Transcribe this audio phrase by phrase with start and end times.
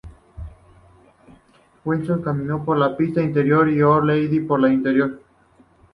[1.85, 5.21] Weston caminó por la pista interior y O'Leary por la interior.